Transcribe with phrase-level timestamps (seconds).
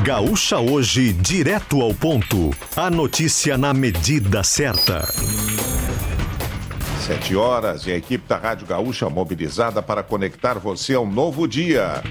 [0.00, 2.50] Gaúcha Hoje, direto ao ponto.
[2.74, 5.06] A notícia na medida certa.
[6.98, 12.02] Sete horas e a equipe da Rádio Gaúcha mobilizada para conectar você ao novo dia.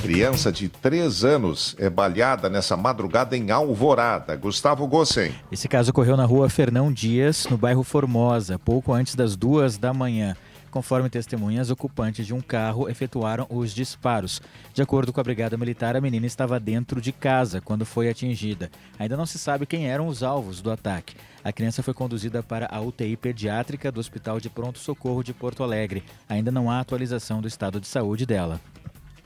[0.00, 4.36] Criança de três anos é baleada nessa madrugada em Alvorada.
[4.36, 5.34] Gustavo Gossen.
[5.50, 9.92] Esse caso ocorreu na rua Fernão Dias, no bairro Formosa, pouco antes das duas da
[9.92, 10.36] manhã.
[10.70, 14.40] Conforme testemunhas, ocupantes de um carro efetuaram os disparos.
[14.74, 18.70] De acordo com a Brigada Militar, a menina estava dentro de casa quando foi atingida.
[18.98, 21.16] Ainda não se sabe quem eram os alvos do ataque.
[21.42, 25.62] A criança foi conduzida para a UTI pediátrica do Hospital de Pronto Socorro de Porto
[25.62, 26.04] Alegre.
[26.28, 28.60] Ainda não há atualização do estado de saúde dela.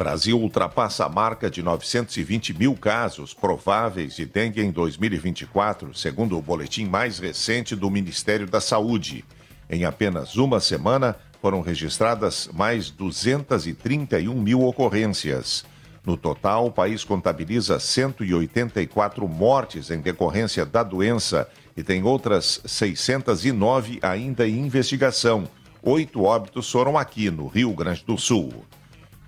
[0.00, 6.40] Brasil ultrapassa a marca de 920 mil casos prováveis de dengue em 2024, segundo o
[6.40, 9.22] boletim mais recente do Ministério da Saúde.
[9.68, 15.64] Em apenas uma semana, foram registradas mais 231 mil ocorrências.
[16.04, 23.98] No total, o país contabiliza 184 mortes em decorrência da doença e tem outras 609
[24.02, 25.48] ainda em investigação.
[25.82, 28.64] Oito óbitos foram aqui no Rio Grande do Sul.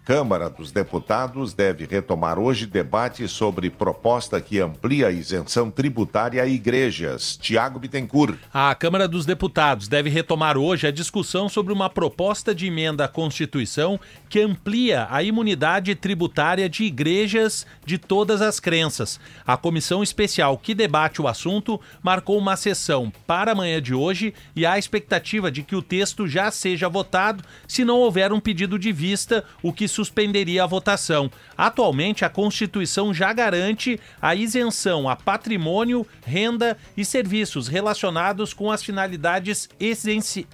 [0.05, 6.47] Câmara dos Deputados deve retomar hoje debate sobre proposta que amplia a isenção tributária a
[6.47, 7.37] igrejas.
[7.37, 8.37] Tiago Bittencourt.
[8.53, 13.09] A Câmara dos Deputados deve retomar hoje a discussão sobre uma proposta de emenda à
[13.09, 19.21] Constituição que amplia a imunidade tributária de igrejas de todas as crenças.
[19.47, 24.67] A comissão especial que debate o assunto marcou uma sessão para amanhã de hoje e
[24.67, 28.77] há a expectativa de que o texto já seja votado se não houver um pedido
[28.81, 31.31] de vista, o que suspenderia a votação.
[31.57, 38.83] Atualmente, a Constituição já garante a isenção a patrimônio, renda e serviços relacionados com as
[38.83, 39.69] finalidades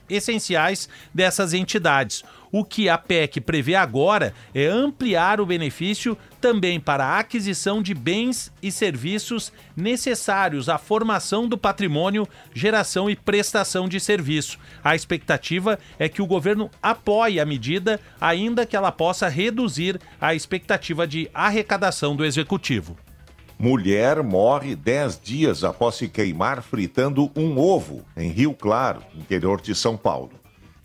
[0.09, 2.22] essenciais dessas entidades.
[2.50, 7.92] O que a PEC prevê agora é ampliar o benefício também para a aquisição de
[7.92, 14.58] bens e serviços necessários à formação do patrimônio, geração e prestação de serviço.
[14.82, 20.34] A expectativa é que o governo apoie a medida, ainda que ela possa reduzir a
[20.34, 22.97] expectativa de arrecadação do executivo.
[23.58, 29.75] Mulher morre 10 dias após se queimar fritando um ovo em Rio Claro, interior de
[29.75, 30.31] São Paulo.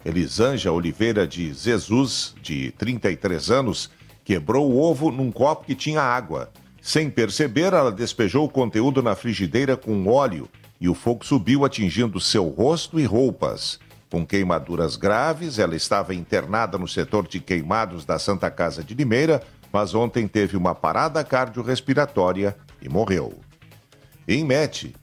[0.05, 3.89] Elisângela Oliveira de Jesus, de 33 anos,
[4.23, 6.51] quebrou o ovo num copo que tinha água.
[6.81, 10.49] Sem perceber, ela despejou o conteúdo na frigideira com óleo
[10.79, 13.79] e o fogo subiu atingindo seu rosto e roupas.
[14.09, 19.41] Com queimaduras graves, ela estava internada no setor de queimados da Santa Casa de Limeira,
[19.71, 23.39] mas ontem teve uma parada cardiorrespiratória e morreu.
[24.27, 24.93] Em Mete,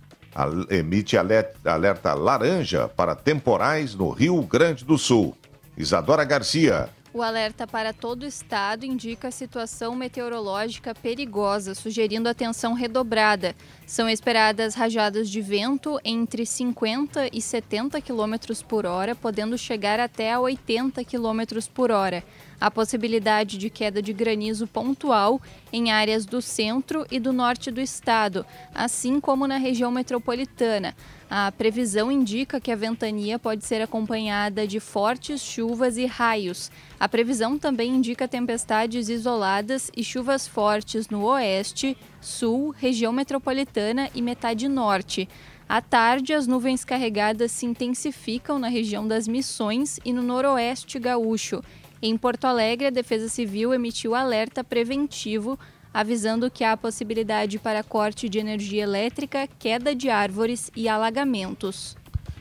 [0.70, 5.34] emite alerta laranja para temporais no Rio Grande do Sul.
[5.76, 6.88] Isadora Garcia.
[7.12, 13.56] O alerta para todo o estado indica situação meteorológica perigosa, sugerindo atenção redobrada.
[13.84, 20.32] São esperadas rajadas de vento entre 50 e 70 km por hora, podendo chegar até
[20.32, 22.22] a 80 km por hora.
[22.60, 27.80] A possibilidade de queda de granizo pontual em áreas do centro e do norte do
[27.80, 30.94] estado, assim como na região metropolitana.
[31.32, 36.72] A previsão indica que a ventania pode ser acompanhada de fortes chuvas e raios.
[36.98, 44.20] A previsão também indica tempestades isoladas e chuvas fortes no oeste, sul, região metropolitana e
[44.20, 45.28] metade norte.
[45.68, 51.62] À tarde, as nuvens carregadas se intensificam na região das Missões e no noroeste gaúcho.
[52.02, 55.56] Em Porto Alegre, a Defesa Civil emitiu alerta preventivo
[55.92, 61.96] avisando que há possibilidade para corte de energia elétrica, queda de árvores e alagamentos.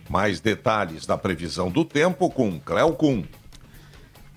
[0.10, 3.24] Mais detalhes da previsão do tempo com Cleo Kuhn.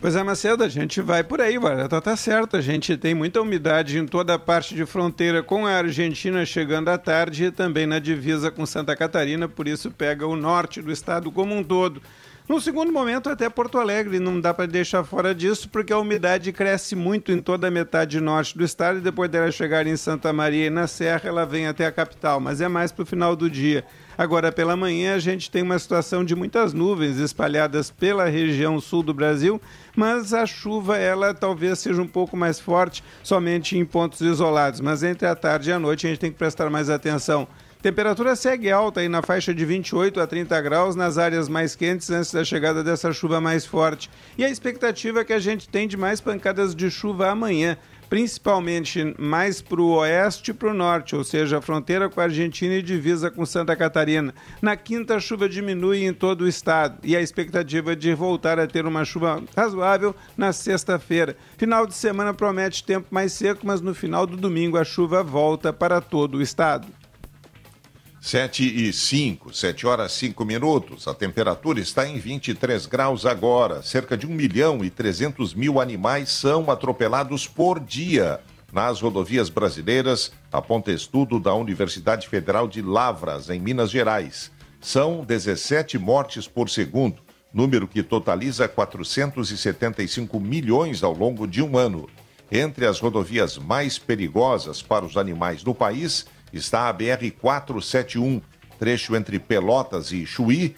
[0.03, 1.87] Pois é, Macedo, a gente vai por aí, vai.
[1.87, 2.57] Tá, tá certo.
[2.57, 6.89] A gente tem muita umidade em toda a parte de fronteira com a Argentina chegando
[6.89, 10.91] à tarde e também na divisa com Santa Catarina, por isso pega o norte do
[10.91, 12.03] estado como um todo.
[12.49, 16.53] No segundo momento, até Porto Alegre, não dá para deixar fora disso, porque a umidade
[16.53, 20.33] cresce muito em toda a metade norte do estado e depois dela chegar em Santa
[20.33, 23.37] Maria e na Serra, ela vem até a capital, mas é mais para o final
[23.37, 23.85] do dia.
[24.19, 29.05] Agora, pela manhã, a gente tem uma situação de muitas nuvens espalhadas pela região sul
[29.05, 29.63] do Brasil,
[29.97, 34.81] mas a chuva, ela talvez seja um pouco mais forte somente em pontos isolados.
[34.81, 37.47] Mas entre a tarde e a noite, a gente tem que prestar mais atenção
[37.83, 42.09] Temperatura segue alta aí na faixa de 28 a 30 graus nas áreas mais quentes
[42.11, 44.09] antes da chegada dessa chuva mais forte.
[44.39, 47.77] E a expectativa é que a gente tem de mais pancadas de chuva amanhã
[48.09, 52.25] principalmente mais para o oeste e para o norte, ou seja, a fronteira com a
[52.25, 54.35] Argentina e divisa com Santa Catarina.
[54.61, 58.59] Na quinta, a chuva diminui em todo o estado e a expectativa é de voltar
[58.59, 61.35] a ter uma chuva razoável na sexta-feira.
[61.57, 65.73] Final de semana promete tempo mais seco, mas no final do domingo a chuva volta
[65.73, 66.87] para todo o estado.
[68.23, 71.09] 7 e 5, 7 horas 5 minutos.
[71.09, 73.83] A temperatura está em 23 graus agora.
[73.83, 78.39] Cerca de 1 milhão e 300 mil animais são atropelados por dia
[78.73, 84.53] nas rodovias brasileiras, aponta estudo da Universidade Federal de Lavras, em Minas Gerais.
[84.81, 87.21] São 17 mortes por segundo,
[87.53, 92.09] número que totaliza 475 milhões ao longo de um ano.
[92.53, 98.43] Entre as rodovias mais perigosas para os animais no país está a BR-471,
[98.79, 100.77] trecho entre Pelotas e Chuí,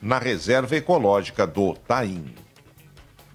[0.00, 2.45] na reserva ecológica do Taim.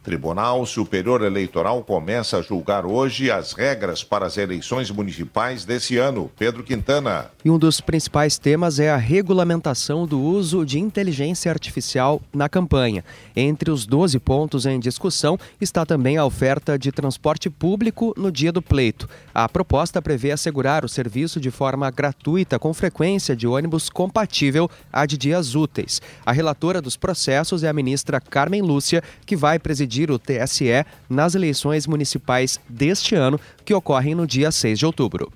[0.04, 6.32] Tribunal Superior Eleitoral começa a julgar hoje as regras para as eleições municipais desse ano.
[6.40, 7.30] Pedro Quintana.
[7.46, 13.06] E um dos principais temas é a regulamentação do uso de inteligência artificial na campanha.
[13.36, 18.52] Entre os 12 pontos em discussão está também a oferta de transporte público no dia
[18.52, 19.08] do pleito.
[19.32, 25.06] A proposta prevê assegurar o serviço de forma gratuita com frequência de ônibus compatível à
[25.06, 26.02] de dias úteis.
[26.26, 31.36] A relatora dos processos é a ministra Carmen Lúcia, que vai presidir o TSE nas
[31.36, 35.32] eleições municipais deste ano, que ocorrem no dia 6 de outubro.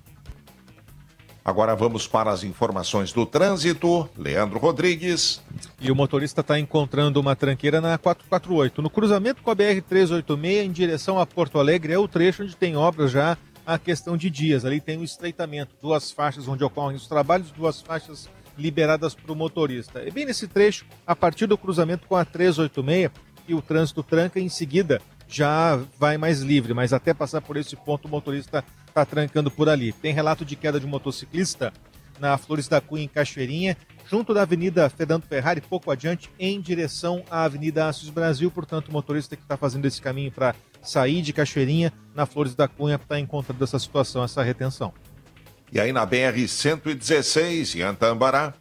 [1.43, 4.09] Agora vamos para as informações do trânsito.
[4.17, 5.43] Leandro Rodrigues.
[5.79, 8.81] E o motorista está encontrando uma tranqueira na 448.
[8.81, 12.75] No cruzamento com a BR-386, em direção a Porto Alegre, é o trecho onde tem
[12.75, 14.65] obras já a questão de dias.
[14.65, 18.27] Ali tem o um estreitamento, duas faixas onde ocorrem os trabalhos, duas faixas
[18.57, 20.01] liberadas para o motorista.
[20.03, 23.11] E bem nesse trecho, a partir do cruzamento com a 386,
[23.45, 27.75] que o trânsito tranca em seguida já vai mais livre, mas até passar por esse
[27.75, 29.91] ponto o motorista está trancando por ali.
[29.91, 31.73] Tem relato de queda de um motociclista
[32.19, 33.75] na Flores da Cunha, em Cachoeirinha,
[34.09, 38.49] junto da Avenida Fernando Ferrari, pouco adiante, em direção à Avenida Assis Brasil.
[38.49, 42.67] Portanto, o motorista que está fazendo esse caminho para sair de Cachoeirinha, na Flores da
[42.67, 44.93] Cunha, está encontrando essa situação, essa retenção.
[45.71, 48.53] E aí na BR-116, em Antambará,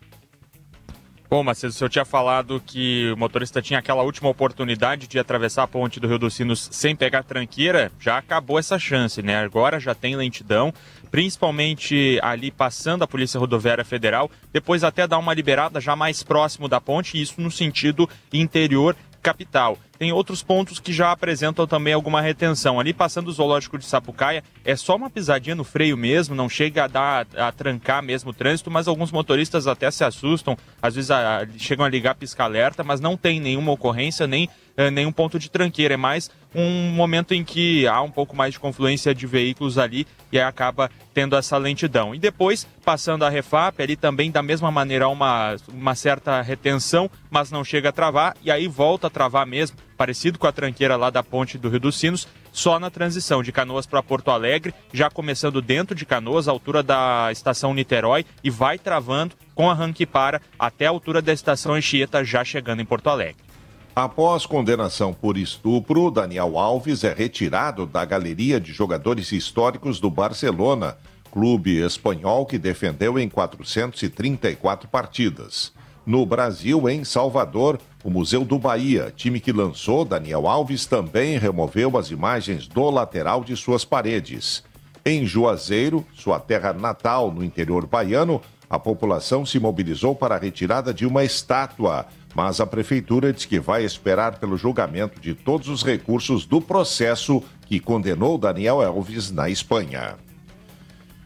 [1.29, 5.63] Bom, Macedo, o senhor tinha falado que o motorista tinha aquela última oportunidade de atravessar
[5.63, 7.91] a ponte do Rio dos Sinos sem pegar tranqueira.
[7.99, 9.43] Já acabou essa chance, né?
[9.43, 10.73] Agora já tem lentidão,
[11.11, 14.31] principalmente ali passando a Polícia Rodoviária Federal.
[14.53, 18.95] Depois até dar uma liberada já mais próximo da ponte, isso no sentido interior
[19.25, 19.79] capital.
[19.99, 22.79] Tem outros pontos que já apresentam também alguma retenção.
[22.79, 26.85] Ali passando o zoológico de Sapucaia, é só uma pisadinha no freio mesmo, não chega
[26.85, 31.11] a dar a trancar mesmo o trânsito, mas alguns motoristas até se assustam, às vezes
[31.11, 35.51] a, chegam a ligar pisca-alerta, mas não tem nenhuma ocorrência, nem é, nenhum ponto de
[35.51, 35.95] tranqueira.
[35.95, 40.07] É mais um momento em que há um pouco mais de confluência de veículos ali
[40.31, 42.15] e acaba tendo essa lentidão.
[42.15, 47.11] E depois, passando a refap, ali também da mesma maneira há uma, uma certa retenção,
[47.31, 50.97] mas não chega a travar, e aí volta a travar mesmo, parecido com a tranqueira
[50.97, 54.75] lá da ponte do Rio dos Sinos, só na transição de Canoas para Porto Alegre,
[54.93, 60.07] já começando dentro de Canoas, à altura da estação Niterói, e vai travando com arranque
[60.07, 63.54] para até a altura da estação Anchieta, já chegando em Porto Alegre.
[63.97, 70.99] Após condenação por estupro, Daniel Alves é retirado da galeria de jogadores históricos do Barcelona,
[71.31, 75.73] clube espanhol que defendeu em 434 partidas.
[76.05, 81.97] No Brasil, em Salvador, o Museu do Bahia, time que lançou Daniel Alves, também removeu
[81.97, 84.65] as imagens do lateral de suas paredes.
[85.07, 90.93] Em Juazeiro, sua terra natal no interior baiano, a população se mobilizou para a retirada
[90.93, 95.85] de uma estátua mas a prefeitura diz que vai esperar pelo julgamento de todos os
[95.85, 100.17] recursos do processo que condenou Daniel Alves na Espanha.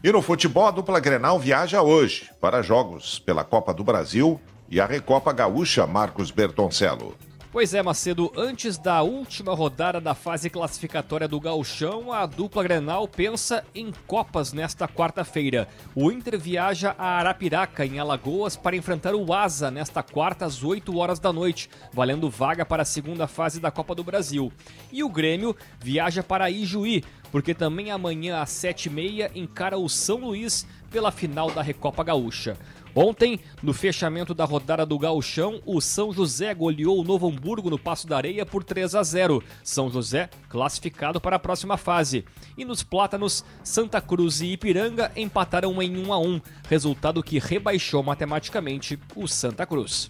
[0.03, 4.79] E no futebol, a dupla Grenal viaja hoje para jogos pela Copa do Brasil e
[4.79, 7.15] a Recopa Gaúcha Marcos Bertoncello.
[7.51, 13.07] Pois é, Macedo, antes da última rodada da fase classificatória do Gauchão, a dupla Grenal
[13.07, 15.67] pensa em Copas nesta quarta-feira.
[15.95, 20.95] O Inter viaja a Arapiraca, em Alagoas, para enfrentar o Asa nesta quarta às 8
[20.95, 24.53] horas da noite, valendo vaga para a segunda fase da Copa do Brasil.
[24.91, 30.67] E o Grêmio viaja para Ijuí, porque também amanhã às 7h30 encara o São Luís
[30.91, 32.57] pela final da Recopa Gaúcha.
[32.95, 37.79] Ontem, no fechamento da rodada do Gauchão, o São José goleou o Novo Hamburgo no
[37.79, 39.43] Passo da Areia por 3 a 0.
[39.63, 42.25] São José classificado para a próxima fase.
[42.57, 48.03] E nos Plátanos, Santa Cruz e Ipiranga empataram em 1 a 1, resultado que rebaixou
[48.03, 50.09] matematicamente o Santa Cruz.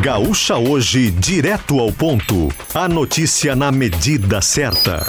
[0.00, 2.48] Gaúcha hoje, direto ao ponto.
[2.74, 5.04] A notícia na medida certa.